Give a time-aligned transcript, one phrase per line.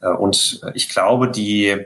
[0.00, 1.84] Äh, und ich glaube, die,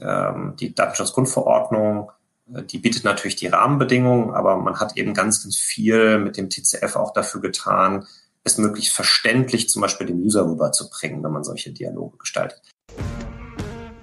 [0.00, 2.10] ähm, die Datenschutzgrundverordnung,
[2.54, 6.50] äh, die bietet natürlich die Rahmenbedingungen, aber man hat eben ganz, ganz viel mit dem
[6.50, 8.06] TCF auch dafür getan,
[8.44, 12.60] es möglichst verständlich zum Beispiel dem User rüberzubringen, wenn man solche Dialoge gestaltet.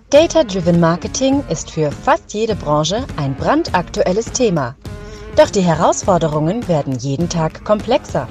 [0.09, 4.75] Data-Driven Marketing ist für fast jede Branche ein brandaktuelles Thema.
[5.35, 8.27] Doch die Herausforderungen werden jeden Tag komplexer.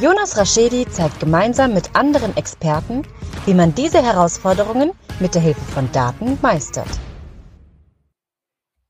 [0.00, 3.02] Jonas Raschedi zeigt gemeinsam mit anderen Experten,
[3.46, 4.90] wie man diese Herausforderungen
[5.20, 6.88] mit der Hilfe von Daten meistert.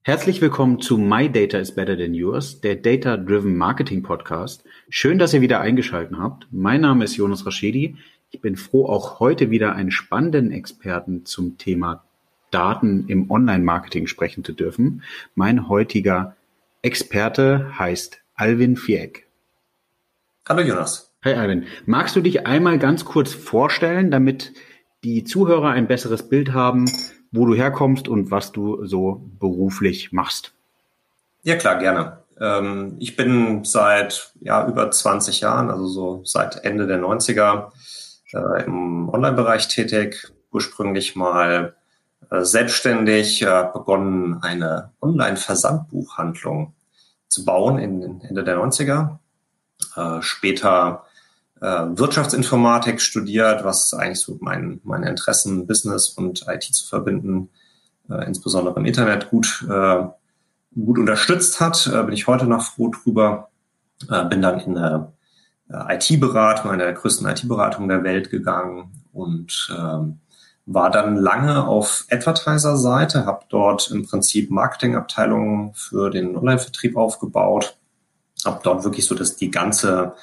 [0.03, 4.65] Herzlich willkommen zu My Data is Better Than Yours, der Data Driven Marketing Podcast.
[4.89, 6.47] Schön, dass ihr wieder eingeschaltet habt.
[6.51, 7.97] Mein Name ist Jonas Raschedi.
[8.30, 12.05] Ich bin froh, auch heute wieder einen spannenden Experten zum Thema
[12.51, 15.02] Daten im Online-Marketing sprechen zu dürfen.
[15.35, 16.37] Mein heutiger
[16.83, 19.27] Experte heißt Alvin Fieck.
[20.49, 21.05] Hallo Jonas.
[21.27, 24.53] Hey Alvin, magst du dich einmal ganz kurz vorstellen, damit
[25.03, 26.85] die Zuhörer ein besseres Bild haben,
[27.33, 30.52] wo du herkommst und was du so beruflich machst.
[31.43, 32.19] Ja, klar, gerne.
[32.41, 37.73] Ähm, ich bin seit ja, über 20 Jahren, also so seit Ende der 90er,
[38.32, 40.29] äh, im Online-Bereich tätig.
[40.52, 41.74] Ursprünglich mal
[42.30, 46.73] äh, selbstständig, äh, begonnen eine Online-Versandbuchhandlung
[47.27, 49.19] zu bauen in Ende der 90er.
[49.97, 51.02] Äh, später
[51.60, 57.48] Wirtschaftsinformatik studiert, was eigentlich so mein, meine Interessen, Business und IT zu verbinden,
[58.10, 60.04] äh, insbesondere im Internet gut, äh,
[60.74, 61.87] gut unterstützt hat.
[61.87, 63.48] Äh, bin ich heute noch froh drüber.
[64.10, 65.12] Äh, bin dann in eine
[65.71, 70.20] äh, IT-Beratung, eine der größten IT-Beratungen der Welt gegangen und ähm,
[70.66, 77.76] war dann lange auf Advertiser-Seite, habe dort im Prinzip Marketingabteilungen für den Online-Vertrieb aufgebaut,
[78.44, 80.15] habe dort wirklich so dass die ganze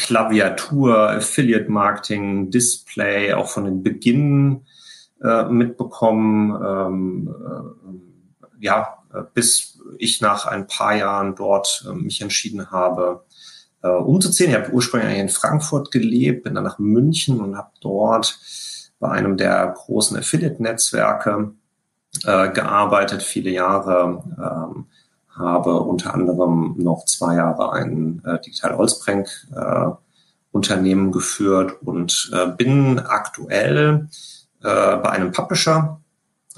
[0.00, 4.66] Klaviatur, Affiliate Marketing, Display auch von den Beginn
[5.22, 6.60] äh, mitbekommen.
[6.64, 7.34] Ähm,
[8.60, 8.98] äh, ja,
[9.34, 13.24] bis ich nach ein paar Jahren dort äh, mich entschieden habe,
[13.82, 14.50] äh, umzuziehen.
[14.50, 18.38] Ich habe ursprünglich in Frankfurt gelebt, bin dann nach München und habe dort
[18.98, 21.52] bei einem der großen Affiliate-Netzwerke
[22.24, 24.22] äh, gearbeitet, viele Jahre.
[24.38, 24.86] Ähm,
[25.40, 29.90] habe unter anderem noch zwei Jahre ein äh, Digital Holzbränk äh,
[30.52, 34.08] Unternehmen geführt und äh, bin aktuell
[34.62, 36.00] äh, bei einem Publisher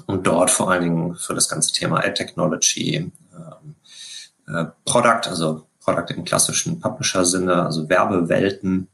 [0.05, 5.67] und dort vor allen Dingen für das ganze Thema Ad Technology, äh, äh, Product, also
[5.79, 8.87] Product im klassischen Publisher-Sinne, also Werbewelten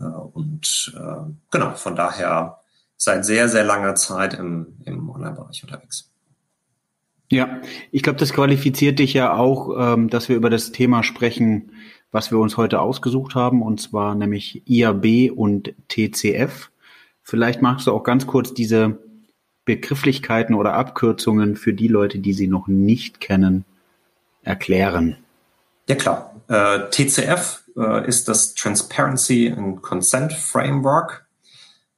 [0.00, 2.58] äh, und äh, genau, von daher
[2.96, 6.10] seit sehr, sehr langer Zeit im, im Online-Bereich unterwegs.
[7.30, 7.60] Ja,
[7.92, 11.72] ich glaube, das qualifiziert dich ja auch, ähm, dass wir über das Thema sprechen,
[12.10, 16.70] was wir uns heute ausgesucht haben, und zwar nämlich IAB und TCF.
[17.22, 18.98] Vielleicht magst du auch ganz kurz diese
[19.66, 23.66] Begrifflichkeiten oder Abkürzungen für die Leute, die sie noch nicht kennen,
[24.42, 25.18] erklären.
[25.86, 26.34] Ja klar.
[26.48, 31.26] Äh, TCF äh, ist das Transparency and Consent Framework,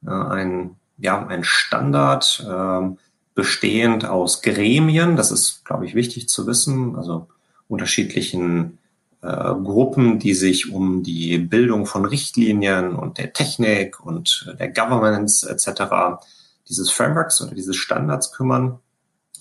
[0.05, 2.99] äh, ein, ja, ein Standard, ähm,
[3.41, 5.17] bestehend aus Gremien.
[5.17, 6.95] Das ist, glaube ich, wichtig zu wissen.
[6.95, 7.27] Also
[7.69, 8.77] unterschiedlichen
[9.23, 15.49] äh, Gruppen, die sich um die Bildung von Richtlinien und der Technik und der Governance
[15.49, 16.21] etc.
[16.69, 18.79] dieses Frameworks oder dieses Standards kümmern.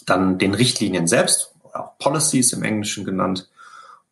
[0.05, 3.49] Dann den Richtlinien selbst, auch Policies im Englischen genannt.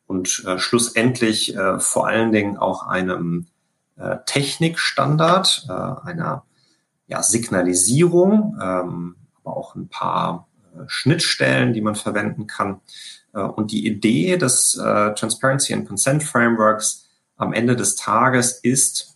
[0.06, 3.46] Und äh, schlussendlich äh, vor allen Dingen auch einem
[3.96, 6.44] äh, Technikstandard, äh, einer
[7.08, 9.16] ja, Signalisierung, ähm,
[9.56, 12.81] auch ein paar äh, Schnittstellen, die man verwenden kann.
[13.34, 19.13] Äh, und die Idee des äh, Transparency and Consent Frameworks am Ende des Tages ist,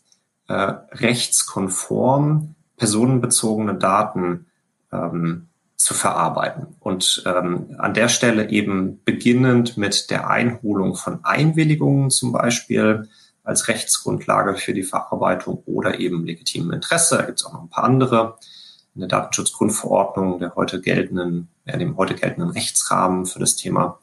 [0.47, 4.47] rechtskonform personenbezogene Daten
[4.91, 6.75] ähm, zu verarbeiten.
[6.79, 13.07] Und ähm, an der Stelle eben beginnend mit der Einholung von Einwilligungen zum Beispiel
[13.43, 17.17] als Rechtsgrundlage für die Verarbeitung oder eben legitimem Interesse.
[17.17, 18.37] Da gibt es auch noch ein paar andere
[18.95, 23.99] in der Datenschutzgrundverordnung, der heute geltenden, ja, dem heute geltenden Rechtsrahmen für das Thema.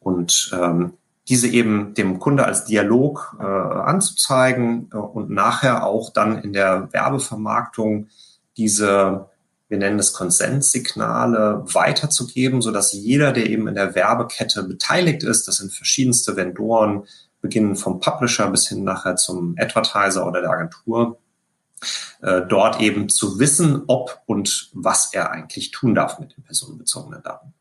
[0.00, 0.94] Und ähm,
[1.28, 6.92] diese eben dem Kunde als Dialog äh, anzuzeigen äh, und nachher auch dann in der
[6.92, 8.08] Werbevermarktung
[8.56, 9.28] diese,
[9.68, 15.48] wir nennen es Konsenssignale, weiterzugeben, so dass jeder, der eben in der Werbekette beteiligt ist,
[15.48, 17.04] das sind verschiedenste Vendoren,
[17.40, 21.18] beginnen vom Publisher bis hin nachher zum Advertiser oder der Agentur,
[22.22, 27.22] äh, dort eben zu wissen, ob und was er eigentlich tun darf mit den personenbezogenen
[27.22, 27.52] Daten.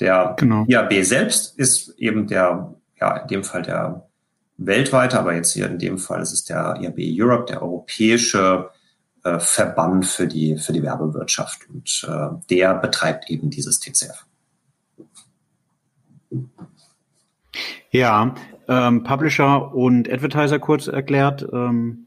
[0.00, 0.64] Der genau.
[0.66, 4.08] IAB selbst ist eben der, ja, in dem Fall der
[4.56, 8.70] weltweite, aber jetzt hier in dem Fall ist es der IAB Europe, der europäische
[9.24, 11.68] äh, Verband für die, für die Werbewirtschaft.
[11.68, 14.26] Und äh, der betreibt eben dieses TCF.
[17.90, 18.34] Ja,
[18.68, 21.46] ähm, Publisher und Advertiser kurz erklärt.
[21.52, 22.06] Ähm,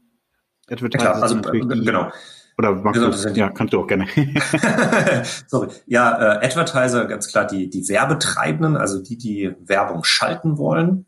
[0.70, 2.10] Advertiser ja, klar, also, natürlich die, genau.
[2.58, 4.06] Oder magst genau, du, ja, kannst du auch gerne.
[5.46, 5.68] Sorry.
[5.86, 11.06] Ja, äh, Advertiser, ganz klar die, die Werbetreibenden, also die, die Werbung schalten wollen.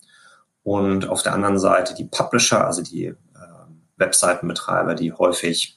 [0.63, 3.17] Und auf der anderen Seite die Publisher, also die äh,
[3.97, 5.77] Webseitenbetreiber, die häufig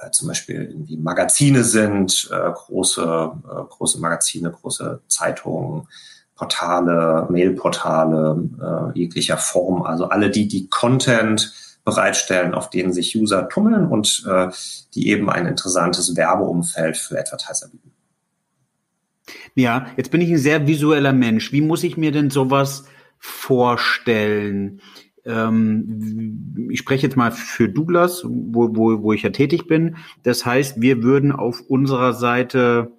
[0.00, 5.88] äh, zum Beispiel irgendwie Magazine sind, äh, große, äh, große Magazine, große Zeitungen,
[6.36, 11.52] Portale, Mailportale äh, jeglicher Form, also alle die, die Content
[11.84, 14.48] bereitstellen, auf denen sich User tummeln und äh,
[14.94, 17.92] die eben ein interessantes Werbeumfeld für Advertiser bieten.
[19.54, 21.52] Ja, jetzt bin ich ein sehr visueller Mensch.
[21.52, 22.84] Wie muss ich mir denn sowas
[23.18, 24.80] vorstellen?
[25.24, 29.96] Ähm, ich spreche jetzt mal für Douglas, wo, wo, wo ich ja tätig bin.
[30.22, 32.92] Das heißt, wir würden auf unserer Seite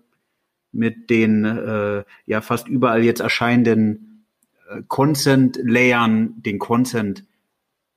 [0.71, 4.25] mit den äh, ja fast überall jetzt erscheinenden
[4.69, 7.25] äh, Consent-Layern den Consent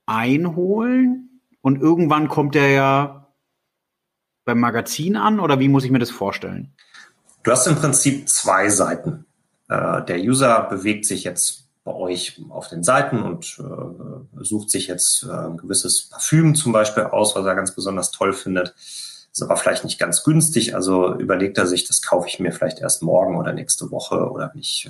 [0.06, 3.26] einholen und irgendwann kommt er ja
[4.44, 6.72] beim Magazin an oder wie muss ich mir das vorstellen?
[7.42, 9.26] Du hast im Prinzip zwei Seiten.
[9.68, 14.86] Äh, der User bewegt sich jetzt bei euch auf den Seiten und äh, sucht sich
[14.86, 18.74] jetzt äh, ein gewisses Parfüm zum Beispiel aus, was er ganz besonders toll findet.
[18.76, 22.80] Ist aber vielleicht nicht ganz günstig, also überlegt er sich, das kaufe ich mir vielleicht
[22.80, 24.88] erst morgen oder nächste Woche oder wenn ich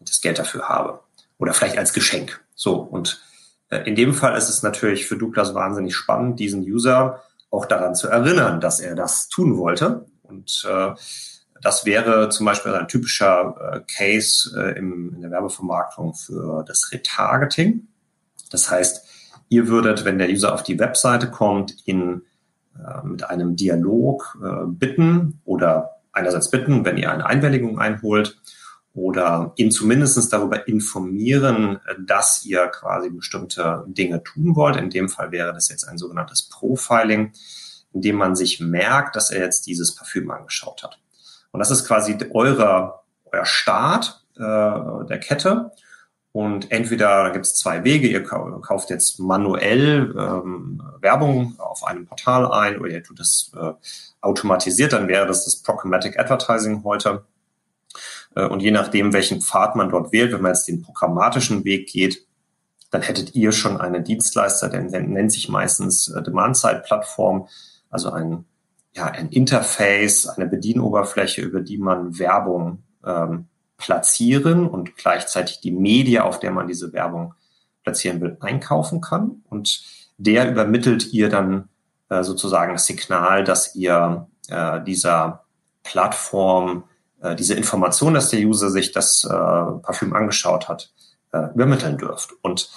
[0.00, 1.00] das Geld dafür habe.
[1.38, 2.42] Oder vielleicht als Geschenk.
[2.54, 3.37] So, und äh,
[3.70, 8.08] in dem Fall ist es natürlich für Douglas wahnsinnig spannend, diesen User auch daran zu
[8.08, 10.06] erinnern, dass er das tun wollte.
[10.22, 10.94] Und äh,
[11.62, 16.90] das wäre zum Beispiel ein typischer äh, Case äh, im, in der Werbevermarktung für das
[16.92, 17.88] Retargeting.
[18.50, 19.04] Das heißt,
[19.48, 22.22] ihr würdet, wenn der User auf die Webseite kommt, ihn
[22.76, 28.40] äh, mit einem Dialog äh, bitten oder einerseits bitten, wenn ihr eine Einwilligung einholt
[28.98, 34.76] oder ihn zumindest darüber informieren, dass ihr quasi bestimmte Dinge tun wollt.
[34.76, 37.32] In dem Fall wäre das jetzt ein sogenanntes Profiling,
[37.92, 40.98] in dem man sich merkt, dass er jetzt dieses Parfüm angeschaut hat.
[41.52, 45.70] Und das ist quasi eurer, euer Start äh, der Kette.
[46.32, 52.50] Und entweder gibt es zwei Wege, ihr kauft jetzt manuell ähm, Werbung auf einem Portal
[52.50, 53.72] ein oder ihr tut das äh,
[54.20, 57.24] automatisiert, dann wäre das das Programmatic Advertising heute.
[58.38, 61.88] Äh, und je nachdem, welchen Pfad man dort wählt, wenn man jetzt den programmatischen Weg
[61.88, 62.24] geht,
[62.90, 67.48] dann hättet ihr schon einen Dienstleister, der nennt sich meistens äh, Demand-Side-Plattform,
[67.90, 68.44] also ein,
[68.94, 73.46] ja, ein Interface, eine Bedienoberfläche, über die man Werbung ähm,
[73.76, 77.34] platzieren und gleichzeitig die Media, auf der man diese Werbung
[77.82, 79.42] platzieren will, einkaufen kann.
[79.48, 79.82] Und
[80.16, 81.68] der übermittelt ihr dann
[82.08, 85.44] äh, sozusagen das Signal, dass ihr äh, dieser
[85.84, 86.84] Plattform
[87.22, 90.92] äh, diese Information, dass der User sich das äh, Parfüm angeschaut hat,
[91.32, 92.30] äh, übermitteln dürft.
[92.42, 92.70] Und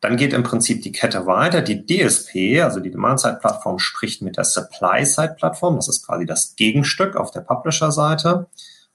[0.00, 1.60] dann geht im Prinzip die Kette weiter.
[1.60, 5.76] Die DSP, also die Demand-Side-Plattform, spricht mit der Supply-Side-Plattform.
[5.76, 8.46] Das ist quasi das Gegenstück auf der Publisher-Seite.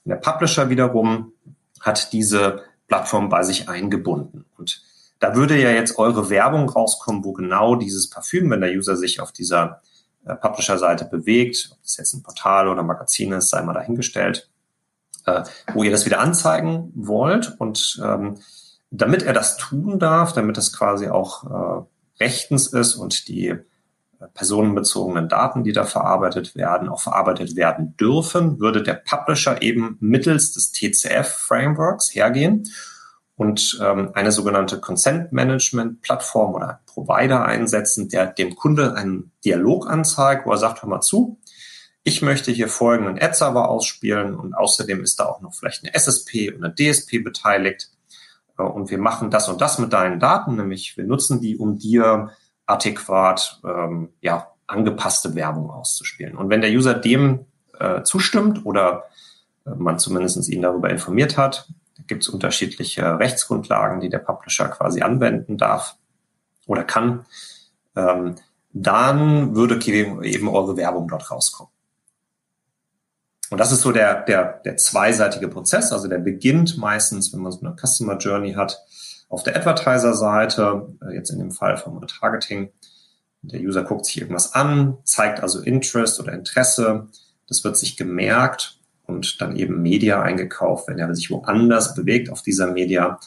[0.06, 1.34] Und der Publisher wiederum
[1.82, 4.46] hat diese Plattform bei sich eingebunden.
[4.58, 4.82] Und
[5.20, 9.20] da würde ja jetzt eure Werbung rauskommen, wo genau dieses Parfüm, wenn der User sich
[9.20, 9.82] auf dieser
[10.26, 14.50] äh, Publisher-Seite bewegt, ob das jetzt ein Portal oder Magazin ist, sei mal dahingestellt,
[15.26, 17.56] äh, wo ihr das wieder anzeigen wollt.
[17.60, 18.38] Und ähm,
[18.92, 23.58] damit er das tun darf, damit es quasi auch äh, rechtens ist und die äh,
[24.34, 30.54] personenbezogenen Daten, die da verarbeitet werden, auch verarbeitet werden dürfen, würde der Publisher eben mittels
[30.54, 32.70] des TCF-Frameworks hergehen
[33.36, 39.90] und ähm, eine sogenannte Consent Management Plattform oder Provider einsetzen, der dem Kunde einen Dialog
[39.90, 41.40] anzeigt, wo er sagt, hör mal zu,
[42.04, 46.52] ich möchte hier folgenden Ad-Server ausspielen und außerdem ist da auch noch vielleicht eine SSP
[46.52, 47.90] und eine DSP beteiligt.
[48.58, 51.78] Äh, und wir machen das und das mit deinen Daten, nämlich wir nutzen die, um
[51.78, 52.32] dir
[52.66, 56.38] adäquat ähm, ja, angepasste Werbung auszuspielen.
[56.38, 57.46] Und wenn der User dem
[57.80, 59.06] äh, zustimmt oder
[59.66, 61.70] äh, man zumindest ihn darüber informiert hat,
[62.08, 65.96] gibt es unterschiedliche Rechtsgrundlagen, die der Publisher quasi anwenden darf
[66.66, 67.26] oder kann,
[67.96, 68.36] ähm,
[68.74, 71.73] dann würde eben eure Werbung dort rauskommen.
[73.50, 75.92] Und das ist so der, der, der zweiseitige Prozess.
[75.92, 78.80] Also der beginnt meistens, wenn man so eine Customer Journey hat,
[79.30, 82.72] auf der Advertiser-Seite, äh, jetzt in dem Fall vom Retargeting.
[83.42, 87.08] Der User guckt sich irgendwas an, zeigt also Interest oder Interesse.
[87.48, 92.42] Das wird sich gemerkt und dann eben Media eingekauft, wenn er sich woanders bewegt auf
[92.42, 93.20] dieser Media,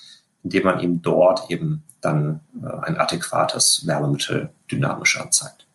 [0.43, 5.66] indem man ihm dort eben dann äh, ein adäquates Werbemittel dynamisch anzeigt.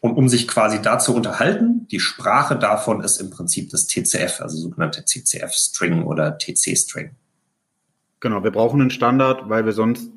[0.00, 4.40] Und um sich quasi da zu unterhalten, die Sprache davon ist im Prinzip das TCF,
[4.40, 7.10] also sogenannte TCF-String oder TC-String.
[8.20, 10.10] Genau, wir brauchen einen Standard, weil wir sonst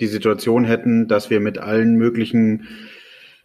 [0.00, 2.66] die Situation hätten, dass wir mit allen möglichen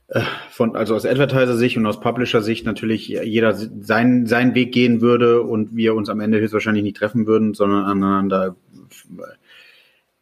[0.08, 5.42] äh, von, also aus Advertiser-Sicht und aus Publisher-Sicht natürlich jeder seinen, seinen Weg gehen würde
[5.44, 8.56] und wir uns am Ende höchstwahrscheinlich nicht treffen würden, sondern aneinander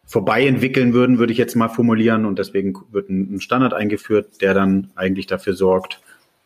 [0.09, 2.25] vorbei entwickeln würden, würde ich jetzt mal formulieren.
[2.25, 6.01] Und deswegen wird ein Standard eingeführt, der dann eigentlich dafür sorgt,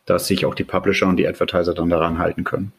[0.06, 2.74] dass sich auch die Publisher und die Advertiser dann daran halten können.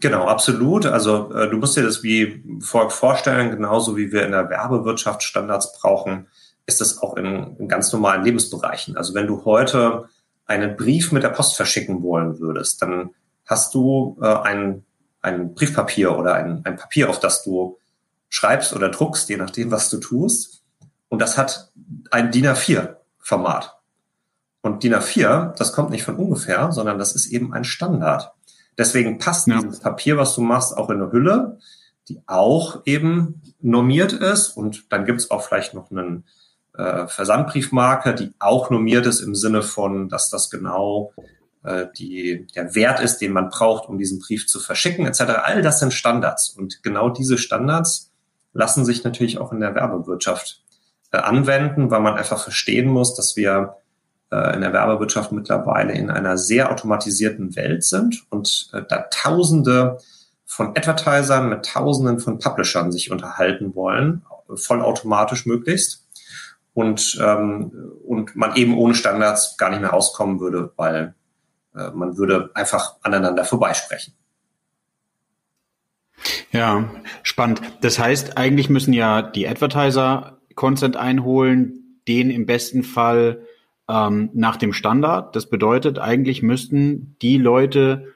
[0.00, 0.84] Genau, absolut.
[0.84, 5.22] Also äh, du musst dir das wie folgt vorstellen, genauso wie wir in der Werbewirtschaft
[5.22, 6.26] Standards brauchen,
[6.66, 8.96] ist es auch in, in ganz normalen Lebensbereichen.
[8.96, 10.08] Also wenn du heute
[10.46, 13.10] einen Brief mit der Post verschicken wollen würdest, dann
[13.46, 14.84] hast du äh, ein,
[15.22, 17.78] ein Briefpapier oder ein, ein Papier, auf das du
[18.28, 20.62] schreibst oder druckst, je nachdem, was du tust.
[21.08, 21.72] Und das hat
[22.10, 23.76] ein DIN A4-Format.
[24.60, 28.32] Und DIN A4, das kommt nicht von ungefähr, sondern das ist eben ein Standard.
[28.76, 29.60] Deswegen passt ja.
[29.60, 31.58] dieses Papier, was du machst, auch in eine Hülle,
[32.08, 34.56] die auch eben normiert ist.
[34.56, 36.24] Und dann gibt's auch vielleicht noch einen
[36.76, 41.12] äh, Versandbriefmarke, die auch normiert ist im Sinne von, dass das genau
[41.64, 45.20] äh, die, der Wert ist, den man braucht, um diesen Brief zu verschicken, etc.
[45.42, 46.50] All das sind Standards.
[46.50, 48.07] Und genau diese Standards
[48.58, 50.62] lassen sich natürlich auch in der Werbewirtschaft
[51.12, 53.76] äh, anwenden, weil man einfach verstehen muss, dass wir
[54.32, 59.98] äh, in der Werbewirtschaft mittlerweile in einer sehr automatisierten Welt sind und äh, da Tausende
[60.44, 64.22] von Advertisern mit Tausenden von Publishern sich unterhalten wollen,
[64.52, 66.04] vollautomatisch möglichst.
[66.74, 71.14] Und, ähm, und man eben ohne Standards gar nicht mehr auskommen würde, weil
[71.72, 74.14] man würde einfach aneinander vorbeisprechen.
[76.52, 76.90] Ja,
[77.22, 77.60] spannend.
[77.80, 83.42] Das heißt, eigentlich müssen ja die Advertiser Content einholen, den im besten Fall
[83.88, 85.36] ähm, nach dem Standard.
[85.36, 88.14] Das bedeutet, eigentlich müssten die Leute,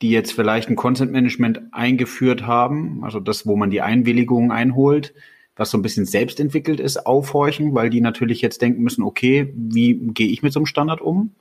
[0.00, 5.14] die jetzt vielleicht ein Content Management eingeführt haben, also das, wo man die Einwilligungen einholt,
[5.56, 9.52] was so ein bisschen selbst entwickelt ist, aufhorchen, weil die natürlich jetzt denken müssen, okay,
[9.54, 11.32] wie gehe ich mit so einem Standard um?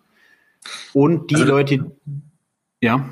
[0.93, 1.91] Und die also, Leute,
[2.81, 3.09] ja.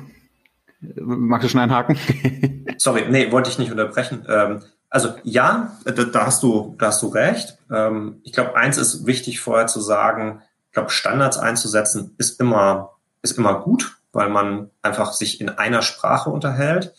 [0.80, 1.98] Magst du schon einhaken?
[2.78, 4.24] Sorry, nee, wollte ich nicht unterbrechen.
[4.28, 7.58] Ähm, also ja, da, da, hast du, da hast du recht.
[7.70, 12.96] Ähm, ich glaube, eins ist wichtig vorher zu sagen, ich glaube, Standards einzusetzen ist immer,
[13.22, 16.94] ist immer gut, weil man einfach sich in einer Sprache unterhält.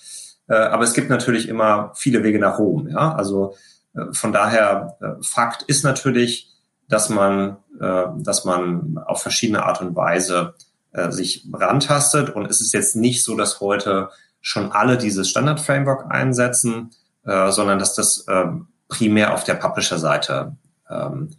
[0.47, 2.88] Äh, aber es gibt natürlich immer viele Wege nach Rom.
[2.88, 3.55] Ja, also
[3.95, 6.50] äh, von daher äh, Fakt ist natürlich,
[6.88, 10.53] dass man, äh, dass man auf verschiedene Art und Weise
[10.91, 12.29] äh, sich rantastet.
[12.29, 14.10] Und es ist jetzt nicht so, dass heute
[14.41, 16.91] schon alle dieses Standard-Framework einsetzen,
[17.25, 20.55] äh, sondern dass das ähm, primär auf der Publisher-Seite
[20.89, 21.29] ähm,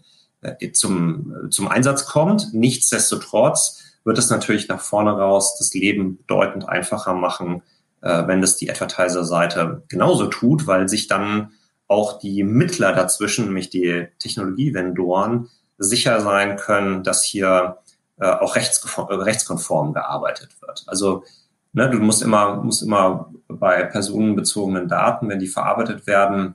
[0.40, 2.54] äh, zum, zum Einsatz kommt.
[2.54, 7.62] Nichtsdestotrotz wird es natürlich nach vorne raus das Leben bedeutend einfacher machen,
[8.00, 11.52] äh, wenn das die Advertiser-Seite genauso tut, weil sich dann
[11.88, 17.78] auch die Mittler dazwischen, nämlich die Technologievendoren, sicher sein können, dass hier
[18.22, 20.84] äh, auch rechtskonform gearbeitet wird.
[20.86, 21.24] Also
[21.72, 26.54] ne, du musst immer, musst immer bei personenbezogenen Daten, wenn die verarbeitet werden,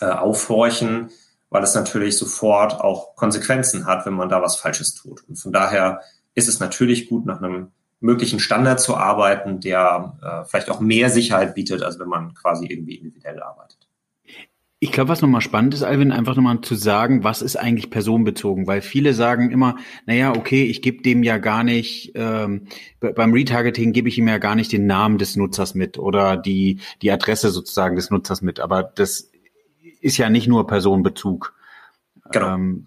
[0.00, 1.10] äh, aufhorchen,
[1.48, 5.24] weil es natürlich sofort auch Konsequenzen hat, wenn man da was Falsches tut.
[5.28, 6.02] Und von daher
[6.34, 11.08] ist es natürlich gut, nach einem möglichen Standard zu arbeiten, der äh, vielleicht auch mehr
[11.08, 13.88] Sicherheit bietet, als wenn man quasi irgendwie individuell arbeitet.
[14.82, 18.66] Ich glaube, was nochmal spannend ist, Alvin, einfach nochmal zu sagen, was ist eigentlich personenbezogen?
[18.66, 22.66] Weil viele sagen immer, naja, okay, ich gebe dem ja gar nicht, ähm,
[22.98, 26.80] beim Retargeting gebe ich ihm ja gar nicht den Namen des Nutzers mit oder die,
[27.00, 28.58] die Adresse sozusagen des Nutzers mit.
[28.58, 29.30] Aber das
[30.00, 31.54] ist ja nicht nur Personenbezug.
[32.32, 32.54] Genau.
[32.54, 32.86] Ähm,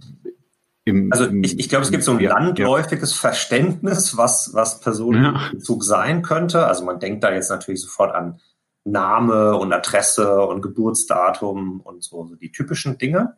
[0.84, 3.30] im, also ich, ich glaube, es gibt so ein ja, landläufiges ja.
[3.30, 5.88] Verständnis, was, was Personenbezug ja.
[5.88, 6.68] sein könnte.
[6.68, 8.42] Also man denkt da jetzt natürlich sofort an
[8.86, 13.36] Name und Adresse und Geburtsdatum und so, so die typischen Dinge.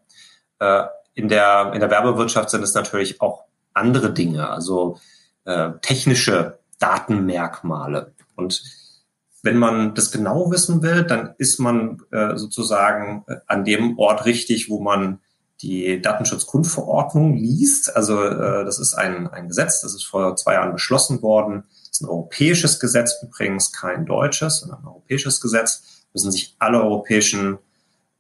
[0.60, 5.00] Äh, in, der, in der Werbewirtschaft sind es natürlich auch andere Dinge, also
[5.46, 8.13] äh, technische Datenmerkmale.
[8.36, 8.62] Und
[9.42, 14.25] wenn man das genau wissen will, dann ist man äh, sozusagen äh, an dem Ort
[14.25, 15.20] richtig, wo man
[15.62, 17.96] die Datenschutzgrundverordnung liest.
[17.96, 21.63] Also äh, das ist ein, ein Gesetz, das ist vor zwei Jahren beschlossen worden
[21.98, 26.06] ist ein europäisches Gesetz übrigens, kein deutsches, sondern ein europäisches Gesetz.
[26.13, 27.58] Müssen sich alle europäischen,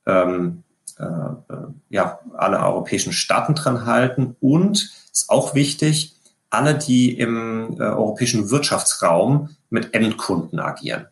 [0.05, 0.63] ähm,
[0.99, 4.35] äh, äh, ja, alle europäischen Staaten dran halten.
[4.39, 6.15] Und ist auch wichtig,
[6.49, 11.07] alle, die im äh, europäischen Wirtschaftsraum mit Endkunden agieren.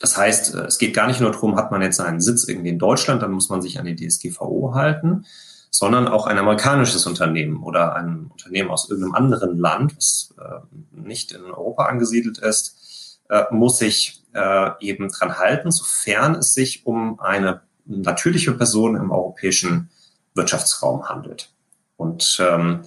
[0.00, 2.70] Das heißt, äh, es geht gar nicht nur darum, hat man jetzt einen Sitz irgendwie
[2.70, 5.24] in Deutschland, dann muss man sich an die DSGVO halten,
[5.70, 10.60] sondern auch ein amerikanisches Unternehmen oder ein Unternehmen aus irgendeinem anderen Land, was äh,
[10.92, 16.86] nicht in Europa angesiedelt ist, äh, muss sich äh, eben dran halten, sofern es sich
[16.86, 19.90] um eine natürliche Person im europäischen
[20.34, 21.50] Wirtschaftsraum handelt.
[21.96, 22.82] Und ähm,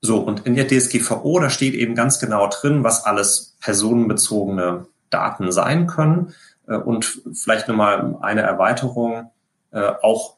[0.00, 5.50] so, und in der DSGVO, da steht eben ganz genau drin, was alles personenbezogene Daten
[5.50, 6.34] sein können.
[6.66, 9.30] Äh, und vielleicht nochmal eine Erweiterung,
[9.72, 10.37] äh, auch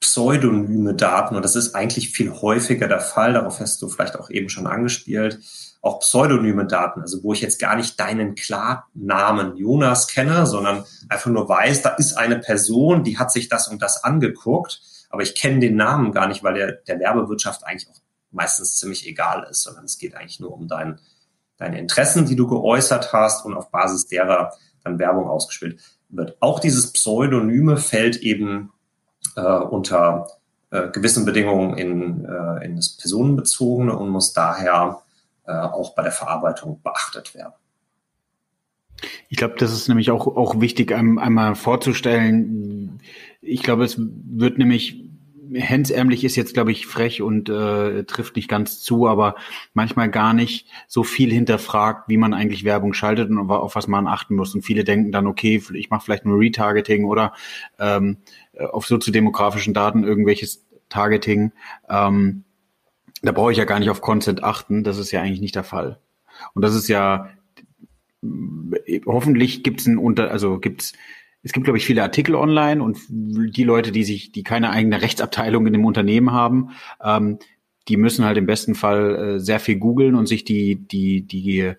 [0.00, 4.30] pseudonyme Daten, und das ist eigentlich viel häufiger der Fall, darauf hast du vielleicht auch
[4.30, 5.40] eben schon angespielt,
[5.80, 11.30] auch pseudonyme Daten, also wo ich jetzt gar nicht deinen Klarnamen Jonas kenne, sondern einfach
[11.30, 15.34] nur weiß, da ist eine Person, die hat sich das und das angeguckt, aber ich
[15.34, 18.00] kenne den Namen gar nicht, weil der, der Werbewirtschaft eigentlich auch
[18.30, 21.00] meistens ziemlich egal ist, sondern es geht eigentlich nur um dein,
[21.56, 24.52] deine Interessen, die du geäußert hast und auf Basis derer
[24.84, 26.36] dann Werbung ausgespielt wird.
[26.40, 28.72] Auch dieses Pseudonyme fällt eben
[29.38, 30.28] äh, unter
[30.70, 35.02] äh, gewissen Bedingungen in, äh, in das Personenbezogene und muss daher
[35.46, 37.54] äh, auch bei der Verarbeitung beachtet werden.
[39.28, 43.00] Ich glaube, das ist nämlich auch, auch wichtig, einmal vorzustellen.
[43.40, 45.07] Ich glaube, es wird nämlich
[45.52, 49.36] hemsärmlich ist jetzt, glaube ich, frech und äh, trifft nicht ganz zu, aber
[49.74, 54.06] manchmal gar nicht so viel hinterfragt, wie man eigentlich Werbung schaltet und auf was man
[54.06, 54.54] achten muss.
[54.54, 57.32] Und viele denken dann, okay, ich mache vielleicht nur Retargeting oder
[57.78, 58.18] ähm,
[58.58, 61.52] auf soziodemografischen Daten irgendwelches Targeting.
[61.88, 62.44] Ähm,
[63.22, 64.84] da brauche ich ja gar nicht auf Consent achten.
[64.84, 65.98] Das ist ja eigentlich nicht der Fall.
[66.54, 67.30] Und das ist ja
[69.06, 70.92] hoffentlich gibt es ein unter, also gibt's
[71.42, 75.00] es gibt, glaube ich, viele Artikel online und die Leute, die sich, die keine eigene
[75.00, 76.70] Rechtsabteilung in dem Unternehmen haben,
[77.02, 77.38] ähm,
[77.88, 81.72] die müssen halt im besten Fall äh, sehr viel googeln und sich die, die, die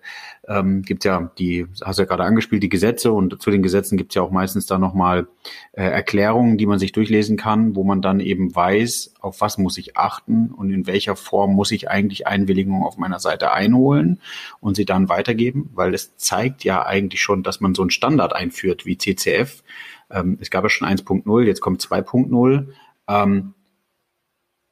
[0.48, 3.96] ähm, gibt ja, die hast du ja gerade angespielt, die Gesetze und zu den Gesetzen
[3.96, 5.28] gibt es ja auch meistens da nochmal
[5.72, 9.78] äh, Erklärungen, die man sich durchlesen kann, wo man dann eben weiß, auf was muss
[9.78, 14.20] ich achten und in welcher Form muss ich eigentlich Einwilligung auf meiner Seite einholen
[14.60, 18.34] und sie dann weitergeben, weil es zeigt ja eigentlich schon, dass man so einen Standard
[18.34, 19.62] einführt wie CCF.
[20.10, 22.66] Ähm, es gab ja schon 1.0, jetzt kommt 2.0.
[23.08, 23.54] Ähm,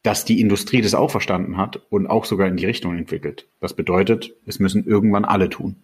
[0.03, 3.49] dass die Industrie das auch verstanden hat und auch sogar in die Richtung entwickelt.
[3.61, 5.77] Das bedeutet, es müssen irgendwann alle tun.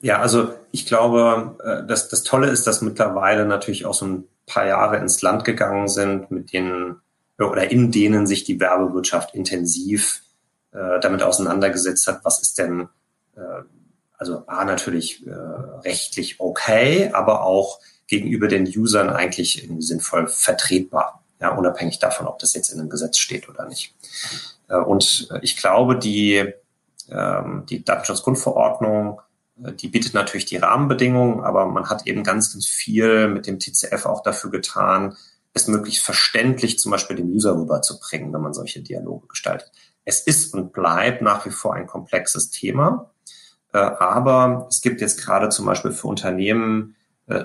[0.00, 4.24] Ja, also ich glaube, äh, dass das Tolle ist, dass mittlerweile natürlich auch so ein
[4.46, 6.96] paar Jahre ins Land gegangen sind, mit denen
[7.38, 10.22] oder in denen sich die Werbewirtschaft intensiv
[10.72, 12.88] äh, damit auseinandergesetzt hat, was ist denn
[13.36, 13.62] äh,
[14.18, 21.50] also A natürlich äh, rechtlich okay, aber auch gegenüber den Usern eigentlich sinnvoll vertretbar ja,
[21.54, 23.94] unabhängig davon, ob das jetzt in einem Gesetz steht oder nicht.
[24.68, 26.52] Äh, und ich glaube, die,
[27.10, 29.20] ähm, die Datenschutzgrundverordnung,
[29.62, 33.58] äh, die bietet natürlich die Rahmenbedingungen, aber man hat eben ganz, ganz viel mit dem
[33.58, 35.16] TCF auch dafür getan,
[35.56, 39.70] es möglichst verständlich zum Beispiel dem User rüberzubringen, wenn man solche Dialoge gestaltet.
[40.04, 43.10] Es ist und bleibt nach wie vor ein komplexes Thema,
[43.72, 46.96] äh, aber es gibt jetzt gerade zum Beispiel für Unternehmen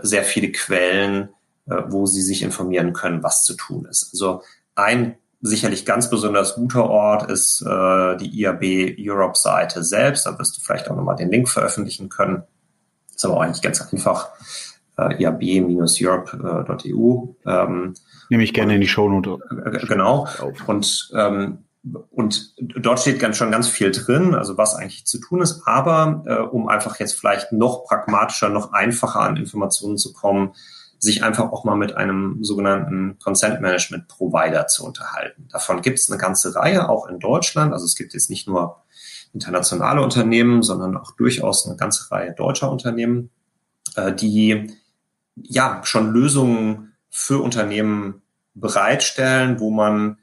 [0.01, 1.38] sehr viele Quellen, äh,
[1.87, 4.09] wo sie sich informieren können, was zu tun ist.
[4.13, 4.43] Also
[4.75, 10.25] ein sicherlich ganz besonders guter Ort ist äh, die IAB Europe Seite selbst.
[10.25, 12.43] Da wirst du vielleicht auch nochmal den Link veröffentlichen können.
[13.15, 14.29] Ist aber auch eigentlich ganz einfach.
[14.97, 17.27] Äh, iab-europe.eu.
[17.45, 17.93] Ähm,
[18.29, 19.37] Nehme ich gerne und, in die Shownote.
[19.65, 20.27] Äh, genau.
[20.67, 21.59] Und ähm,
[22.11, 25.61] und dort steht ganz schon ganz viel drin, also was eigentlich zu tun ist.
[25.65, 30.51] Aber äh, um einfach jetzt vielleicht noch pragmatischer, noch einfacher an Informationen zu kommen,
[30.99, 35.47] sich einfach auch mal mit einem sogenannten Consent Management Provider zu unterhalten.
[35.49, 37.73] Davon gibt es eine ganze Reihe, auch in Deutschland.
[37.73, 38.83] Also es gibt jetzt nicht nur
[39.33, 43.29] internationale Unternehmen, sondern auch durchaus eine ganze Reihe deutscher Unternehmen,
[43.95, 44.75] äh, die
[45.35, 48.21] ja schon Lösungen für Unternehmen
[48.53, 50.17] bereitstellen, wo man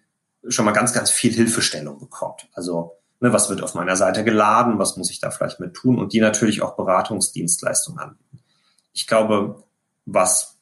[0.48, 2.48] schon mal ganz, ganz viel Hilfestellung bekommt.
[2.52, 5.98] Also ne, was wird auf meiner Seite geladen, was muss ich da vielleicht mit tun
[5.98, 8.40] und die natürlich auch Beratungsdienstleistungen anbieten.
[8.92, 9.64] Ich glaube,
[10.04, 10.55] was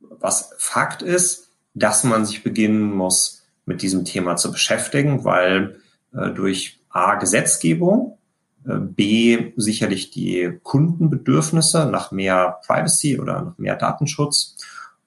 [0.00, 5.80] was Fakt ist, dass man sich beginnen muss, mit diesem Thema zu beschäftigen, weil
[6.14, 8.18] äh, durch A Gesetzgebung,
[8.66, 14.56] äh, B sicherlich die Kundenbedürfnisse nach mehr Privacy oder nach mehr Datenschutz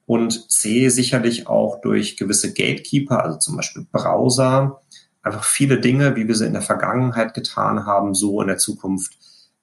[0.06, 4.82] und C sicherlich auch durch gewisse Gatekeeper, also zum Beispiel Browser,
[5.24, 9.14] einfach viele Dinge, wie wir sie in der Vergangenheit getan haben, so in der Zukunft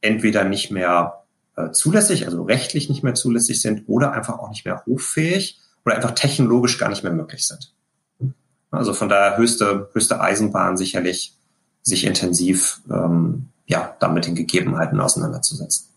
[0.00, 1.24] entweder nicht mehr
[1.58, 5.96] äh, zulässig, also rechtlich nicht mehr zulässig sind oder einfach auch nicht mehr hoffähig oder
[5.96, 7.72] einfach technologisch gar nicht mehr möglich sind.
[8.70, 11.34] Also von daher höchste, höchste Eisenbahn sicherlich,
[11.82, 15.88] sich intensiv ähm, ja, damit den Gegebenheiten auseinanderzusetzen.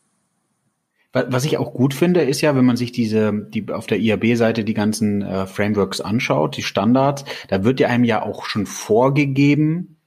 [1.13, 4.63] Was ich auch gut finde, ist ja, wenn man sich diese, die auf der IAB-Seite
[4.63, 9.97] die ganzen äh, Frameworks anschaut, die Standards, da wird ja einem ja auch schon vorgegeben,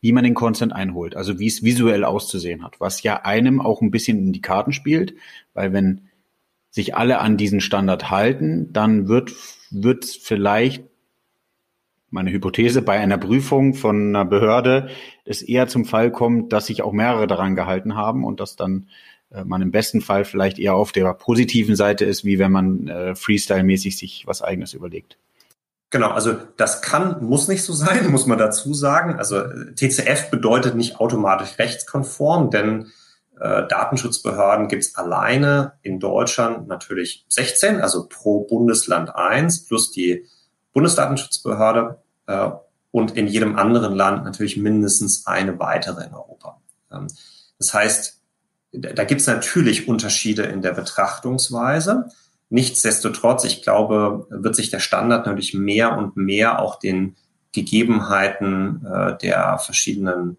[0.00, 3.80] wie man den Content einholt, also wie es visuell auszusehen hat, was ja einem auch
[3.80, 5.14] ein bisschen in die Karten spielt,
[5.54, 6.08] weil wenn
[6.70, 9.32] sich alle an diesen Standard halten, dann wird
[9.70, 10.84] wird vielleicht
[12.10, 14.88] meine Hypothese bei einer Prüfung von einer Behörde
[15.24, 18.88] es eher zum Fall kommt, dass sich auch mehrere daran gehalten haben und dass dann
[19.30, 22.88] äh, man im besten Fall vielleicht eher auf der positiven Seite ist, wie wenn man
[22.88, 25.18] äh, Freestyle-mäßig sich was eigenes überlegt.
[25.90, 29.18] Genau, also das kann, muss nicht so sein, muss man dazu sagen.
[29.18, 29.42] Also
[29.74, 32.90] TCF bedeutet nicht automatisch rechtskonform, denn
[33.40, 40.26] äh, Datenschutzbehörden gibt es alleine in Deutschland natürlich 16, also pro Bundesland eins plus die
[40.72, 42.50] Bundesdatenschutzbehörde äh,
[42.90, 46.60] und in jedem anderen Land natürlich mindestens eine weitere in Europa.
[46.92, 47.06] Ähm,
[47.58, 48.20] das heißt,
[48.72, 52.10] da gibt es natürlich Unterschiede in der Betrachtungsweise.
[52.50, 57.16] Nichtsdestotrotz, ich glaube, wird sich der Standard natürlich mehr und mehr auch den
[57.52, 60.38] Gegebenheiten äh, der verschiedenen,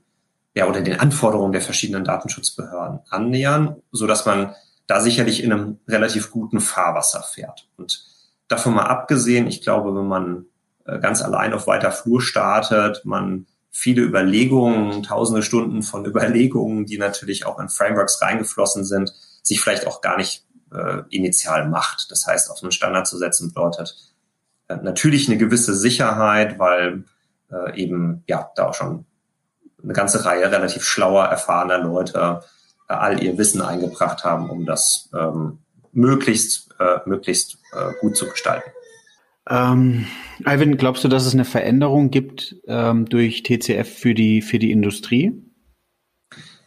[0.56, 4.56] ja, oder den Anforderungen der verschiedenen Datenschutzbehörden annähern, so dass man
[4.88, 7.68] da sicherlich in einem relativ guten Fahrwasser fährt.
[7.78, 8.04] Und
[8.48, 10.46] davon mal abgesehen, ich glaube, wenn man
[10.86, 16.98] äh, ganz allein auf weiter Flur startet, man viele Überlegungen, tausende Stunden von Überlegungen, die
[16.98, 22.12] natürlich auch in Frameworks reingeflossen sind, sich vielleicht auch gar nicht äh, initial macht.
[22.12, 23.96] Das heißt, auf einen Standard zu setzen bedeutet
[24.68, 27.04] äh, natürlich eine gewisse Sicherheit, weil
[27.52, 29.06] äh, eben ja da auch schon
[29.82, 32.42] eine ganze Reihe relativ schlauer, erfahrener Leute
[32.88, 35.60] äh, all ihr Wissen eingebracht haben, um das ähm,
[35.92, 38.70] möglichst äh, möglichst äh, gut zu gestalten.
[39.50, 40.06] Ähm,
[40.46, 44.72] Ivan, glaubst du, dass es eine Veränderung gibt ähm, durch TCF für die für die
[44.72, 45.44] Industrie?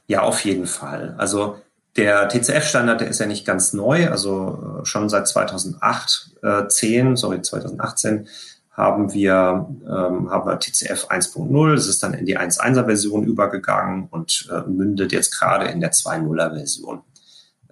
[0.07, 1.15] Ja, auf jeden Fall.
[1.19, 1.57] Also
[1.97, 7.17] der TCF-Standard, der ist ja nicht ganz neu, also äh, schon seit 2008, äh, 10,
[7.17, 8.29] sorry, 2018
[8.71, 11.75] haben wir, ähm, haben wir TCF 1.0.
[11.75, 15.93] Es ist dann in die 1.1er Version übergegangen und äh, mündet jetzt gerade in der
[15.93, 17.03] 2.0er Version.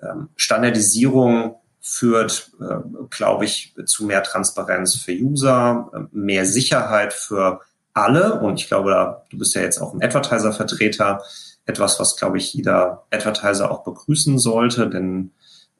[0.02, 2.76] Ähm, Standardisierung führt, äh,
[3.08, 7.60] glaube ich, zu mehr Transparenz für User, äh, mehr Sicherheit für
[7.94, 8.40] alle.
[8.40, 11.22] Und ich glaube, da, du bist ja jetzt auch ein Advertiser-Vertreter
[11.66, 15.32] etwas, was, glaube ich, jeder Advertiser auch begrüßen sollte, denn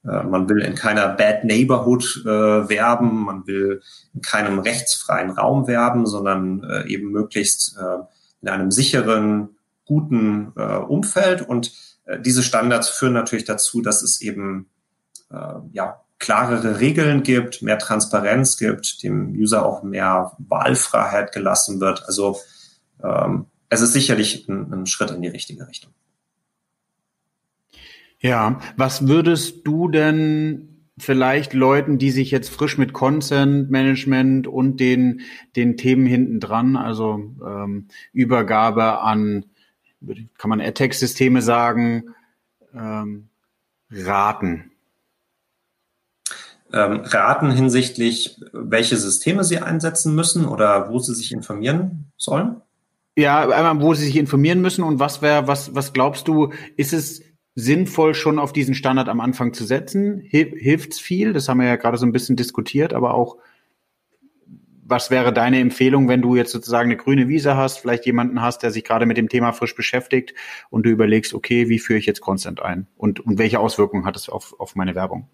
[0.05, 2.29] äh, man will in keiner Bad Neighborhood äh,
[2.69, 3.83] werben, man will
[4.15, 7.99] in keinem rechtsfreien Raum werben, sondern äh, eben möglichst äh,
[8.43, 11.43] in einem sicheren, guten äh, Umfeld.
[11.43, 11.73] Und
[12.21, 14.67] diese Standards führen natürlich dazu, dass es eben
[15.73, 22.05] ja, klarere Regeln gibt, mehr Transparenz gibt, dem User auch mehr Wahlfreiheit gelassen wird.
[22.07, 22.39] Also
[23.03, 25.93] ähm, es ist sicherlich ein, ein Schritt in die richtige Richtung.
[28.19, 34.79] Ja, was würdest du denn vielleicht Leuten, die sich jetzt frisch mit Consent Management und
[34.79, 35.23] den,
[35.57, 39.47] den Themen hinten dran, also ähm, Übergabe an,
[40.37, 42.15] kann man AdTech-Systeme sagen,
[42.75, 43.29] ähm,
[43.91, 44.73] raten?
[46.73, 52.61] Ähm, raten hinsichtlich, welche Systeme sie einsetzen müssen oder wo sie sich informieren sollen?
[53.21, 56.95] Ja, einmal, wo sie sich informieren müssen und was wäre, was, was glaubst du, ist
[56.95, 57.23] es
[57.55, 60.21] sinnvoll, schon auf diesen Standard am Anfang zu setzen?
[60.21, 61.35] Hilft es viel?
[61.35, 63.37] Das haben wir ja gerade so ein bisschen diskutiert, aber auch,
[64.83, 68.63] was wäre deine Empfehlung, wenn du jetzt sozusagen eine grüne Wiese hast, vielleicht jemanden hast,
[68.63, 70.33] der sich gerade mit dem Thema frisch beschäftigt
[70.71, 72.87] und du überlegst, okay, wie führe ich jetzt Consent ein?
[72.97, 75.29] Und, und welche Auswirkungen hat es auf, auf meine Werbung?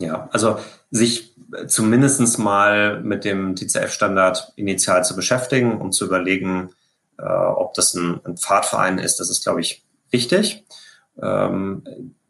[0.00, 0.58] Ja, also
[0.90, 1.36] sich
[1.68, 6.70] zumindestens mal mit dem TCF-Standard initial zu beschäftigen und zu überlegen,
[7.18, 10.64] äh, ob das ein, ein, Pfadverein ist, das ist, glaube ich, wichtig.
[11.20, 11.82] Ähm,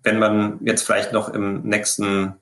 [0.02, 2.34] wenn man jetzt vielleicht noch im nächsten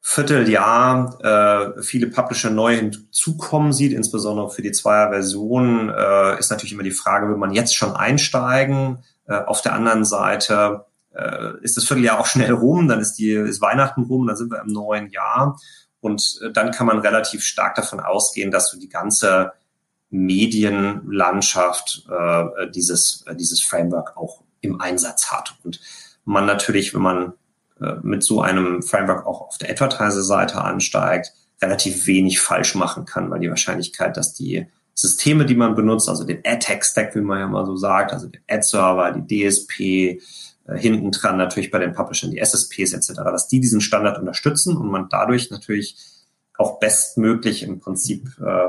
[0.00, 6.82] Vierteljahr äh, viele Publisher neu hinzukommen sieht, insbesondere für die Zweier-Version, äh, ist natürlich immer
[6.82, 8.98] die Frage, will man jetzt schon einsteigen?
[9.26, 13.32] Äh, auf der anderen Seite äh, ist das Vierteljahr auch schnell rum, dann ist die
[13.32, 15.58] ist Weihnachten rum, dann sind wir im neuen Jahr
[16.00, 19.52] und äh, dann kann man relativ stark davon ausgehen, dass du die ganze
[20.12, 25.56] Medienlandschaft äh, dieses, äh, dieses Framework auch im Einsatz hat.
[25.64, 25.80] Und
[26.24, 27.32] man natürlich, wenn man
[27.80, 33.30] äh, mit so einem Framework auch auf der Advertiser-Seite ansteigt, relativ wenig falsch machen kann,
[33.30, 37.46] weil die Wahrscheinlichkeit, dass die Systeme, die man benutzt, also den Ad-Tech-Stack, wie man ja
[37.46, 39.80] mal so sagt, also den Ad-Server, die DSP,
[40.66, 44.76] äh, hinten dran natürlich bei den Publishern die SSPs etc., dass die diesen Standard unterstützen
[44.76, 45.96] und man dadurch natürlich
[46.58, 48.68] auch bestmöglich im Prinzip äh,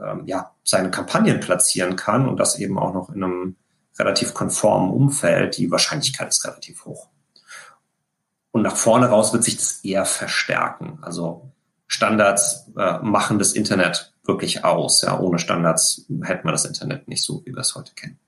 [0.00, 3.56] ähm, ja, seine Kampagnen platzieren kann und das eben auch noch in einem
[3.98, 7.08] relativ konformen Umfeld, die Wahrscheinlichkeit ist relativ hoch.
[8.52, 10.98] und nach vorne raus wird sich das eher verstärken.
[11.00, 11.52] Also
[11.86, 15.02] Standards äh, machen das Internet wirklich aus.
[15.02, 18.18] Ja, ohne Standards hätte man das Internet nicht so, wie wir es heute kennen.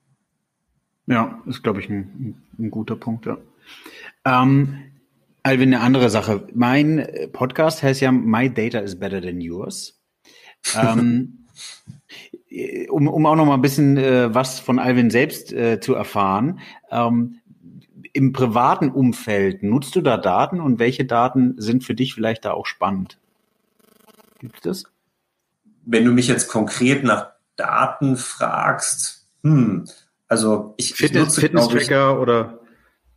[1.07, 3.37] Ja, ist, glaube ich, ein, ein, guter Punkt, ja.
[4.25, 4.91] Ähm,
[5.43, 6.47] Alvin, eine andere Sache.
[6.53, 10.01] Mein Podcast heißt ja My Data is Better Than Yours.
[10.75, 11.44] ähm,
[12.89, 16.59] um, um auch noch mal ein bisschen äh, was von Alvin selbst äh, zu erfahren.
[16.89, 17.39] Ähm,
[18.13, 22.51] Im privaten Umfeld nutzt du da Daten und welche Daten sind für dich vielleicht da
[22.51, 23.17] auch spannend?
[24.39, 24.83] Gibt es das?
[25.85, 29.87] Wenn du mich jetzt konkret nach Daten fragst, hm,
[30.27, 32.59] also ich, Fitness, Fitness-Tracker oder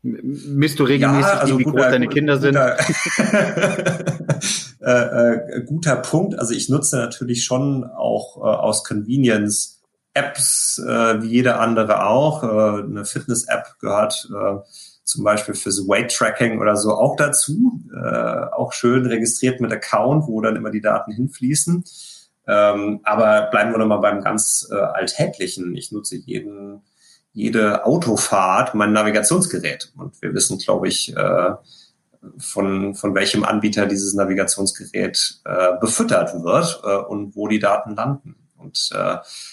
[0.02, 4.40] misst du regelmäßig, ja, also wie guter, groß deine Kinder guter, sind?
[4.80, 6.38] äh, äh, guter Punkt.
[6.38, 9.78] Also ich nutze natürlich schon auch äh, aus Convenience
[10.14, 12.42] Apps, äh, wie jeder andere auch.
[12.42, 14.58] Äh, eine Fitness-App gehört äh,
[15.04, 17.80] zum Beispiel fürs Weight-Tracking oder so auch dazu.
[18.52, 21.82] auch schön registriert mit Account, wo dann immer die Daten hinfließen.
[22.46, 25.74] Ähm, aber bleiben wir nochmal beim ganz Alltäglichen.
[25.76, 26.82] Ich nutze jeden
[27.38, 29.92] jede Autofahrt mein Navigationsgerät.
[29.96, 31.50] Und wir wissen, glaube ich, äh,
[32.38, 38.34] von, von welchem Anbieter dieses Navigationsgerät äh, befüttert wird äh, und wo die Daten landen.
[38.56, 38.90] Und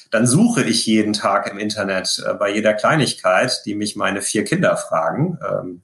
[0.09, 4.75] dann suche ich jeden Tag im Internet bei jeder Kleinigkeit, die mich meine vier Kinder
[4.77, 5.37] fragen.
[5.47, 5.83] Ähm,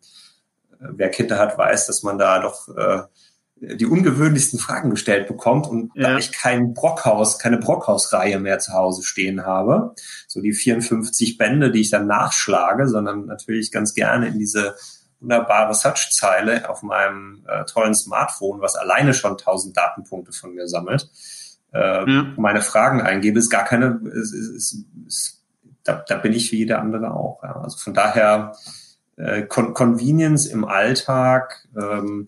[0.79, 3.03] wer Kinder hat, weiß, dass man da doch äh,
[3.61, 6.09] die ungewöhnlichsten Fragen gestellt bekommt und ja.
[6.09, 9.93] da ich kein Brockhaus, keine Brockhaus-Reihe mehr zu Hause stehen habe,
[10.27, 14.75] so die 54 Bände, die ich dann nachschlage, sondern natürlich ganz gerne in diese
[15.19, 21.07] wunderbare Search-Zeile auf meinem äh, tollen Smartphone, was alleine schon 1000 Datenpunkte von mir sammelt,
[21.71, 21.79] äh,
[22.11, 22.33] ja.
[22.37, 25.43] meine Fragen eingebe, ist gar keine, ist, ist, ist,
[25.83, 27.43] da, da bin ich wie jeder andere auch.
[27.43, 27.61] Ja.
[27.61, 28.55] Also von daher
[29.17, 32.27] äh, Con Convenience im Alltag, ähm,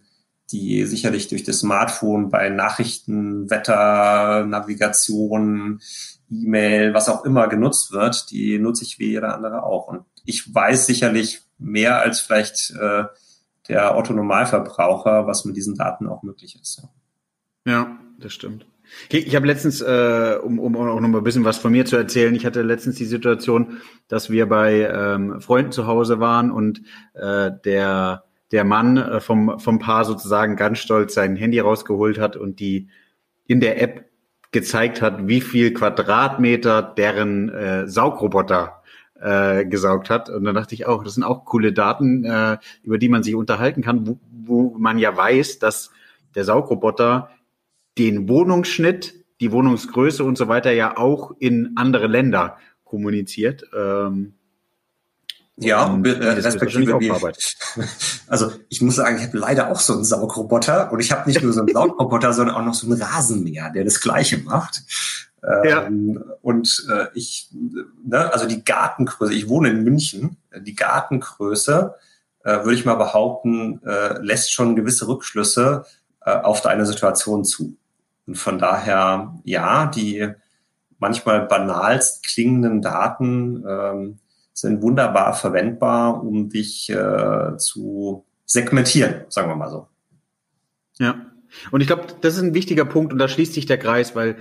[0.53, 5.81] die sicherlich durch das Smartphone bei Nachrichten, Wetter, Navigation,
[6.29, 9.87] E-Mail, was auch immer genutzt wird, die nutze ich wie jeder andere auch.
[9.87, 13.05] Und ich weiß sicherlich mehr als vielleicht äh,
[13.67, 16.83] der Otto-Normalverbraucher, was mit diesen Daten auch möglich ist.
[17.65, 18.65] Ja, das stimmt.
[19.09, 21.95] Ich habe letztens, äh, um, um auch noch mal ein bisschen was von mir zu
[21.95, 26.83] erzählen, ich hatte letztens die Situation, dass wir bei ähm, Freunden zu Hause waren und
[27.13, 32.37] äh, der der Mann äh, vom, vom Paar sozusagen ganz stolz sein Handy rausgeholt hat
[32.37, 32.87] und die
[33.47, 34.05] in der App
[34.51, 38.83] gezeigt hat, wie viel Quadratmeter deren äh, Saugroboter
[39.19, 40.29] äh, gesaugt hat.
[40.29, 43.35] Und dann dachte ich auch, das sind auch coole Daten, äh, über die man sich
[43.35, 45.91] unterhalten kann, wo, wo man ja weiß, dass
[46.35, 47.31] der Saugroboter
[47.97, 53.63] den Wohnungsschnitt, die Wohnungsgröße und so weiter ja auch in andere Länder kommuniziert.
[53.75, 54.35] Ähm,
[55.57, 57.11] ja, und, äh, respektive wie,
[58.27, 61.43] also ich muss sagen, ich habe leider auch so einen Saugroboter und ich habe nicht
[61.43, 64.81] nur so einen Saugroboter, sondern auch noch so einen Rasenmäher, der das Gleiche macht.
[65.43, 65.85] Ja.
[65.85, 71.95] Ähm, und äh, ich, ne, also die Gartengröße, ich wohne in München, die Gartengröße,
[72.43, 75.85] äh, würde ich mal behaupten, äh, lässt schon gewisse Rückschlüsse
[76.25, 77.75] äh, auf deine Situation zu.
[78.25, 80.29] Und von daher, ja, die
[80.97, 84.19] manchmal banalst klingenden Daten ähm,
[84.53, 89.87] sind wunderbar verwendbar, um dich äh, zu segmentieren, sagen wir mal so.
[90.99, 91.15] Ja.
[91.71, 94.37] Und ich glaube, das ist ein wichtiger Punkt und da schließt sich der Kreis, weil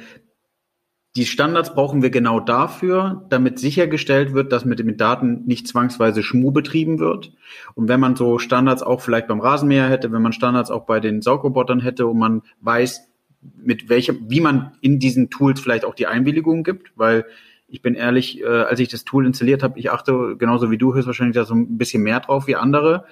[1.14, 6.22] die Standards brauchen wir genau dafür, damit sichergestellt wird, dass mit den Daten nicht zwangsweise
[6.22, 7.32] Schmu betrieben wird.
[7.74, 11.00] Und wenn man so Standards auch vielleicht beim Rasenmäher hätte, wenn man Standards auch bei
[11.00, 13.08] den Saugrobotern hätte und man weiß,
[13.56, 17.26] mit welchem, wie man in diesen Tools vielleicht auch die Einwilligung gibt, weil
[17.72, 20.92] ich bin ehrlich, äh, als ich das Tool installiert habe, ich achte genauso wie du
[20.92, 23.06] höchstwahrscheinlich da so ein bisschen mehr drauf wie andere.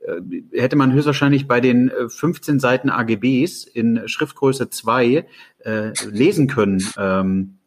[0.00, 0.20] Äh,
[0.52, 5.26] hätte man höchstwahrscheinlich bei den 15 äh, Seiten AGBs in Schriftgröße 2
[5.64, 7.58] äh, lesen können, ähm,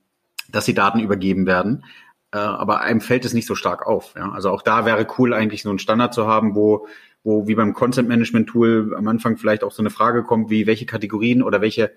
[0.50, 1.84] dass die Daten übergeben werden.
[2.32, 4.14] Äh, aber einem fällt es nicht so stark auf.
[4.16, 4.32] Ja?
[4.32, 6.88] Also auch da wäre cool, eigentlich so einen Standard zu haben, wo
[7.24, 10.66] wo wie beim Content Management Tool am Anfang vielleicht auch so eine Frage kommt, wie
[10.66, 11.92] welche Kategorien oder welche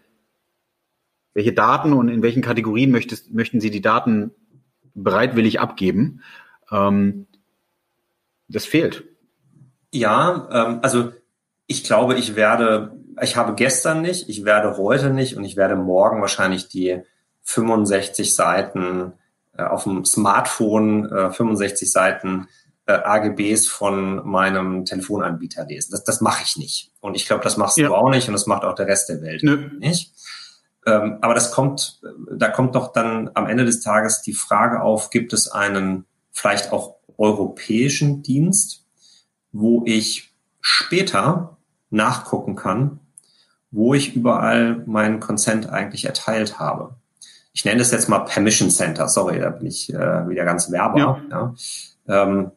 [1.35, 4.31] welche Daten und in welchen Kategorien möchtest, möchten Sie die Daten
[4.95, 6.23] bereitwillig abgeben?
[6.71, 7.27] Ähm,
[8.49, 9.05] das fehlt.
[9.93, 11.13] Ja, ähm, also
[11.67, 15.77] ich glaube, ich werde, ich habe gestern nicht, ich werde heute nicht und ich werde
[15.77, 17.03] morgen wahrscheinlich die
[17.43, 19.13] 65 Seiten
[19.57, 22.49] äh, auf dem Smartphone, äh, 65 Seiten
[22.87, 25.93] äh, AGBs von meinem Telefonanbieter lesen.
[25.93, 26.93] Das, das mache ich nicht.
[27.01, 27.89] Und ich glaube, das machst ja.
[27.89, 29.69] du auch nicht und das macht auch der Rest der Welt Nö.
[29.79, 30.13] nicht.
[30.87, 35.11] Ähm, aber das kommt, da kommt doch dann am Ende des Tages die Frage auf,
[35.11, 38.85] gibt es einen vielleicht auch europäischen Dienst,
[39.53, 41.57] wo ich später
[41.91, 43.01] nachgucken kann,
[43.71, 46.97] wo ich überall meinen Consent eigentlich erteilt habe.
[47.53, 49.09] Ich nenne das jetzt mal Permission Center.
[49.09, 50.99] Sorry, da bin ich äh, wieder ganz werber.
[50.99, 51.55] Ja.
[52.09, 52.23] ja.
[52.23, 52.51] Ähm,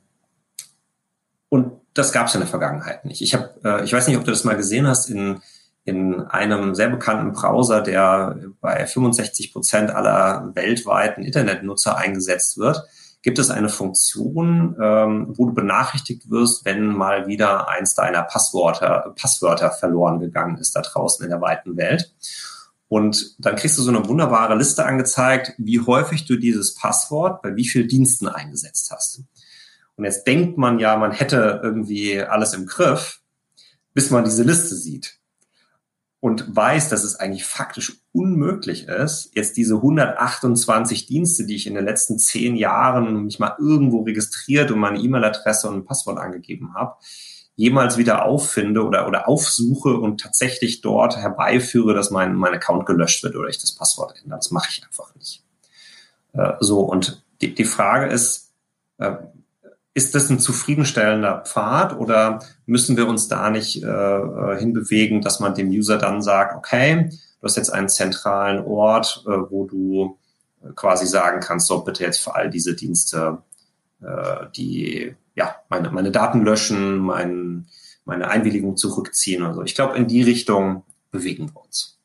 [1.49, 3.21] und das gab es in der Vergangenheit nicht.
[3.21, 5.41] Ich habe, äh, ich weiß nicht, ob du das mal gesehen hast in
[5.87, 12.83] in einem sehr bekannten Browser, der bei 65 Prozent aller weltweiten Internetnutzer eingesetzt wird,
[13.21, 19.13] gibt es eine Funktion, ähm, wo du benachrichtigt wirst, wenn mal wieder eins deiner Passwörter,
[19.17, 22.13] Passwörter verloren gegangen ist da draußen in der weiten Welt.
[22.89, 27.55] Und dann kriegst du so eine wunderbare Liste angezeigt, wie häufig du dieses Passwort bei
[27.55, 29.21] wie vielen Diensten eingesetzt hast.
[29.95, 33.21] Und jetzt denkt man ja, man hätte irgendwie alles im Griff,
[33.93, 35.17] bis man diese Liste sieht
[36.27, 41.73] und weiß, dass es eigentlich faktisch unmöglich ist, jetzt diese 128 Dienste, die ich in
[41.73, 46.73] den letzten zehn Jahren mich mal irgendwo registriert und meine E-Mail-Adresse und ein Passwort angegeben
[46.73, 46.97] habe,
[47.55, 53.23] jemals wieder auffinde oder, oder aufsuche und tatsächlich dort herbeiführe, dass mein, mein Account gelöscht
[53.23, 54.39] wird oder ich das Passwort ändere.
[54.39, 55.45] Das mache ich einfach nicht.
[56.33, 58.51] Äh, so, und die, die Frage ist,
[58.97, 59.13] äh,
[59.97, 65.39] ist das ein zufriedenstellender Pfad oder müssen wir uns da nicht äh, äh, hinbewegen, dass
[65.39, 70.19] man dem User dann sagt, okay, du hast jetzt einen zentralen Ort, äh, wo du
[70.75, 73.39] quasi sagen kannst, so bitte jetzt für all diese Dienste,
[73.99, 77.65] äh, die ja meine, meine Daten löschen, mein,
[78.05, 79.63] meine Einwilligung zurückziehen oder so.
[79.63, 81.97] Ich glaube, in die Richtung bewegen wir uns.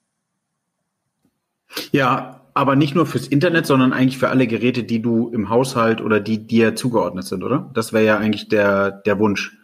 [1.91, 6.01] Ja, aber nicht nur fürs Internet, sondern eigentlich für alle Geräte, die du im Haushalt
[6.01, 7.71] oder die dir zugeordnet sind, oder?
[7.75, 9.57] Das wäre ja eigentlich der, der Wunsch.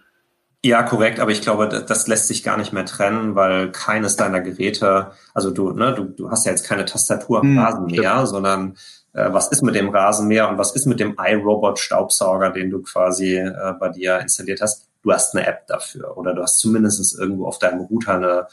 [0.64, 4.40] Ja, korrekt, aber ich glaube, das lässt sich gar nicht mehr trennen, weil keines deiner
[4.40, 8.28] Geräte, also du, ne, du, du hast ja jetzt keine Tastatur am hm, Rasenmäher, stimmt.
[8.28, 8.76] sondern
[9.12, 13.36] äh, was ist mit dem Rasenmäher und was ist mit dem iRobot-Staubsauger, den du quasi
[13.36, 14.88] äh, bei dir installiert hast?
[15.02, 18.46] Du hast eine App dafür oder du hast zumindest irgendwo auf deinem Router eine,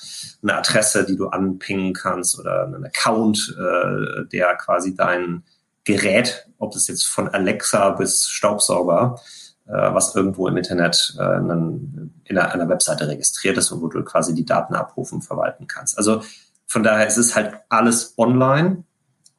[0.43, 5.43] eine Adresse, die du anpingen kannst oder einen Account, äh, der quasi dein
[5.83, 9.19] Gerät, ob das jetzt von Alexa bis Staubsauger,
[9.67, 13.87] äh, was irgendwo im Internet äh, in, in einer, einer Webseite registriert ist und wo
[13.87, 15.97] du quasi die Daten abrufen verwalten kannst.
[15.97, 16.21] Also
[16.67, 18.83] von daher ist es halt alles online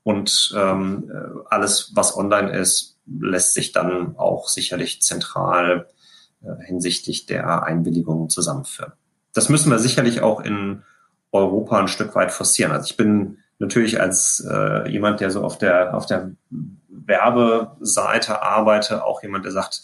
[0.02, 5.88] und ähm, äh, alles, was online ist, lässt sich dann auch sicherlich zentral
[6.64, 8.92] hinsichtlich der Einwilligungen zusammenführen.
[9.32, 10.82] Das müssen wir sicherlich auch in
[11.32, 12.72] Europa ein Stück weit forcieren.
[12.72, 16.32] Also ich bin natürlich als äh, jemand, der so auf der auf der
[16.88, 19.82] Werbeseite arbeite, auch jemand, der sagt,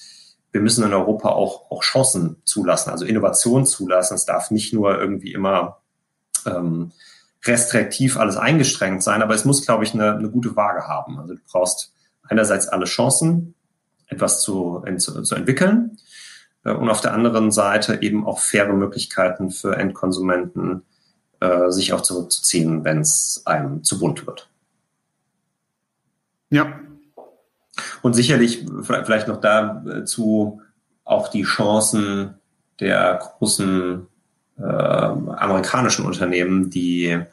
[0.51, 4.15] wir müssen in Europa auch, auch Chancen zulassen, also Innovation zulassen.
[4.15, 5.79] Es darf nicht nur irgendwie immer
[6.47, 6.93] ähm,
[7.45, 11.19] restriktiv alles eingestrengt sein, aber es muss, glaube ich, eine, eine gute Waage haben.
[11.19, 13.55] Also du brauchst einerseits alle Chancen,
[14.09, 16.12] etwas zu, zu, zu entwickeln äh,
[16.65, 20.83] und auf der anderen Seite eben auch faire Möglichkeiten für Endkonsumenten,
[21.41, 24.49] äh, sich auch zurückzuziehen, wenn es einem zu bunt wird.
[26.51, 26.81] Ja.
[28.03, 30.61] Und sicherlich vielleicht noch dazu
[31.05, 32.35] auch die Chancen
[32.79, 34.07] der großen
[34.59, 37.25] äh, amerikanischen Unternehmen, die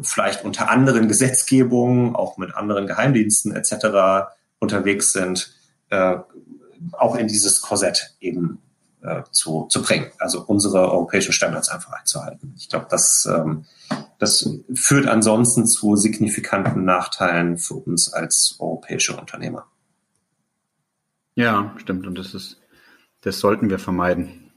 [0.00, 4.30] vielleicht unter anderen Gesetzgebungen, auch mit anderen Geheimdiensten etc.
[4.58, 5.54] unterwegs sind,
[5.90, 6.16] äh,
[6.92, 8.58] auch in dieses Korsett eben
[9.02, 10.06] äh, zu, zu bringen.
[10.18, 12.54] Also unsere europäischen Standards einfach einzuhalten.
[12.56, 13.64] Ich glaube, das, ähm,
[14.18, 19.66] das führt ansonsten zu signifikanten Nachteilen für uns als europäische Unternehmer.
[21.34, 22.06] Ja, stimmt.
[22.06, 22.58] Und das ist,
[23.20, 24.50] das sollten wir vermeiden.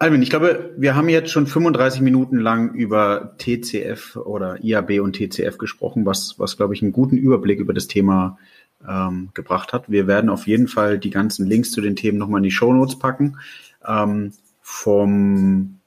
[0.00, 5.14] Alvin, ich glaube, wir haben jetzt schon 35 Minuten lang über TCF oder IAB und
[5.14, 8.36] TCF gesprochen, was, was glaube ich, einen guten Überblick über das Thema
[8.88, 9.90] ähm, gebracht hat.
[9.90, 12.72] Wir werden auf jeden Fall die ganzen Links zu den Themen nochmal in die Show
[12.72, 13.38] Notes packen.
[13.86, 15.80] Ähm, vom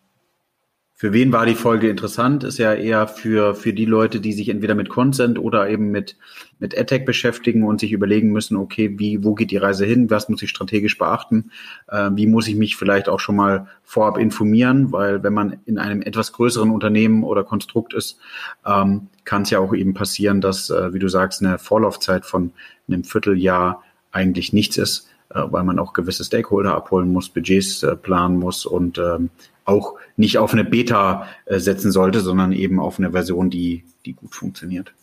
[0.99, 2.43] für wen war die Folge interessant?
[2.43, 6.15] Ist ja eher für, für die Leute, die sich entweder mit Consent oder eben mit,
[6.57, 10.09] mit AdTech beschäftigen und sich überlegen müssen, okay, wie, wo geht die Reise hin?
[10.09, 11.51] Was muss ich strategisch beachten?
[11.87, 14.91] Äh, wie muss ich mich vielleicht auch schon mal vorab informieren?
[14.91, 18.17] Weil wenn man in einem etwas größeren Unternehmen oder Konstrukt ist,
[18.65, 22.53] ähm, kann es ja auch eben passieren, dass, äh, wie du sagst, eine Vorlaufzeit von
[22.87, 27.95] einem Vierteljahr eigentlich nichts ist, äh, weil man auch gewisse Stakeholder abholen muss, Budgets äh,
[27.95, 29.29] planen muss und ähm,
[29.67, 34.13] auch nicht auf eine Beta äh, setzen sollte, sondern eben auf eine Version, die, die
[34.13, 34.93] gut funktioniert.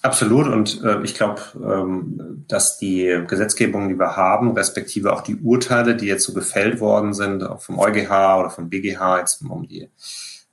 [0.00, 0.46] Absolut.
[0.46, 5.96] Und äh, ich glaube, ähm, dass die Gesetzgebung, die wir haben, respektive auch die Urteile,
[5.96, 9.82] die jetzt so gefällt worden sind, auch vom EuGH oder vom BGH, jetzt um die
[9.82, 9.88] äh,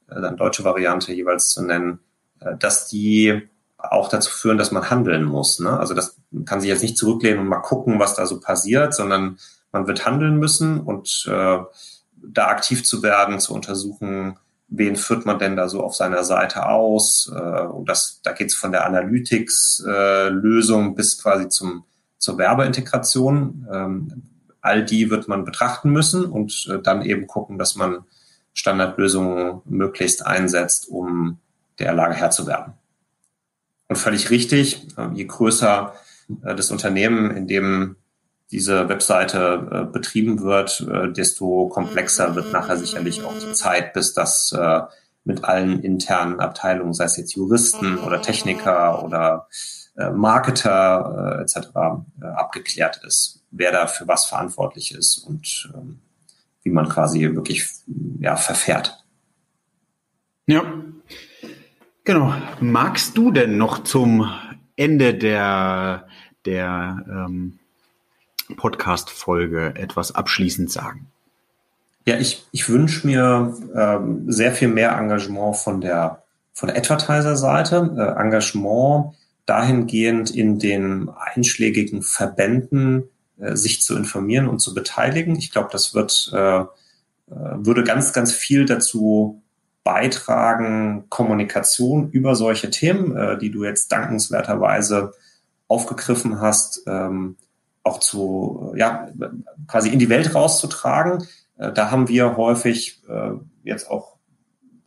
[0.07, 1.99] dann deutsche Variante jeweils zu nennen,
[2.39, 3.43] äh, dass die
[3.77, 5.59] auch dazu führen, dass man handeln muss.
[5.59, 5.79] Ne?
[5.79, 9.37] Also das kann sich jetzt nicht zurücklehnen und mal gucken, was da so passiert, sondern
[9.71, 11.59] man wird handeln müssen und äh,
[12.31, 16.67] da aktiv zu werden, zu untersuchen, wen führt man denn da so auf seiner Seite
[16.67, 17.31] aus.
[17.33, 21.83] Äh, und das, da geht es von der Analytics-Lösung äh, bis quasi zum,
[22.17, 23.67] zur Werbeintegration.
[23.71, 24.23] Ähm,
[24.61, 28.05] all die wird man betrachten müssen und äh, dann eben gucken, dass man
[28.53, 31.39] Standardlösungen möglichst einsetzt, um
[31.77, 32.73] der Lage Herr zu werden.
[33.87, 35.93] Und völlig richtig, je größer
[36.27, 37.97] das Unternehmen, in dem
[38.51, 40.85] diese Webseite äh, betrieben wird,
[41.17, 44.55] desto komplexer wird nachher sicherlich auch die Zeit, bis das
[45.23, 49.47] mit allen internen Abteilungen, sei es jetzt Juristen oder Techniker oder
[50.13, 51.69] Marketer etc.
[52.21, 56.01] abgeklärt ist, wer da für was verantwortlich ist und ähm,
[56.65, 57.69] wie man quasi wirklich
[58.19, 59.05] ja, verfährt.
[60.47, 60.63] Ja,
[62.03, 62.33] genau.
[62.59, 64.29] Magst du denn noch zum
[64.75, 66.07] Ende der,
[66.45, 67.59] der ähm,
[68.55, 71.07] Podcast-Folge etwas abschließend sagen?
[72.05, 76.23] Ja, ich, ich wünsche mir ähm, sehr viel mehr Engagement von der,
[76.53, 77.95] von der Advertiser-Seite.
[77.97, 79.15] Äh, Engagement
[79.45, 83.03] dahingehend in den einschlägigen Verbänden,
[83.39, 85.35] äh, sich zu informieren und zu beteiligen.
[85.35, 86.65] Ich glaube, das wird, äh, äh,
[87.27, 89.41] würde ganz, ganz viel dazu
[89.83, 95.13] beitragen, Kommunikation über solche Themen, äh, die du jetzt dankenswerterweise
[95.67, 97.37] aufgegriffen hast, ähm,
[97.85, 99.07] auch zu, ja,
[99.67, 101.25] quasi in die Welt rauszutragen.
[101.57, 103.31] Äh, da haben wir häufig äh,
[103.63, 104.17] jetzt auch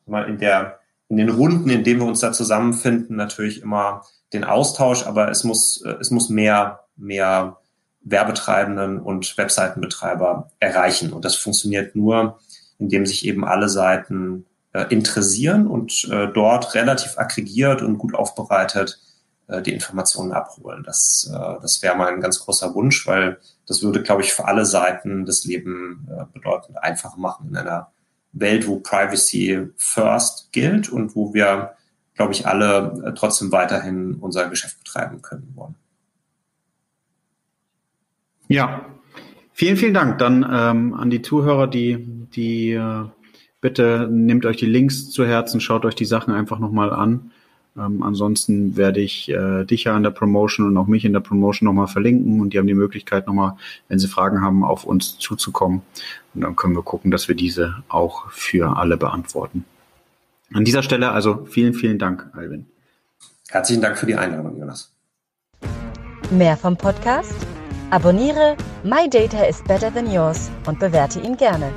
[0.04, 4.44] mal in der, in den Runden, in denen wir uns da zusammenfinden, natürlich immer den
[4.44, 7.58] Austausch, aber es muss, äh, es muss mehr, mehr
[8.02, 11.12] Werbetreibenden und Webseitenbetreiber erreichen.
[11.12, 12.38] Und das funktioniert nur,
[12.78, 19.00] indem sich eben alle Seiten äh, interessieren und äh, dort relativ aggregiert und gut aufbereitet
[19.48, 20.82] äh, die Informationen abholen.
[20.84, 24.64] Das, äh, das wäre mein ganz großer Wunsch, weil das würde, glaube ich, für alle
[24.64, 27.90] Seiten das Leben äh, bedeutend einfacher machen in einer
[28.32, 31.74] Welt, wo Privacy first gilt und wo wir,
[32.14, 35.74] glaube ich, alle äh, trotzdem weiterhin unser Geschäft betreiben können wollen.
[38.48, 38.86] Ja,
[39.52, 41.98] vielen, vielen Dank dann ähm, an die Zuhörer, die,
[42.34, 43.04] die äh,
[43.60, 47.32] bitte nehmt euch die Links zu Herzen, schaut euch die Sachen einfach nochmal an.
[47.78, 51.20] Ähm, ansonsten werde ich äh, dich ja in der Promotion und auch mich in der
[51.20, 53.56] Promotion nochmal verlinken und die haben die Möglichkeit nochmal,
[53.88, 55.82] wenn sie Fragen haben, auf uns zuzukommen.
[56.34, 59.64] Und dann können wir gucken, dass wir diese auch für alle beantworten.
[60.52, 62.66] An dieser Stelle also vielen, vielen Dank, Alvin.
[63.50, 64.92] Herzlichen Dank für die Einladung, Jonas.
[66.30, 67.34] Mehr vom Podcast?
[67.90, 71.72] Abonniere My Data is Better Than Yours und bewerte ihn gerne.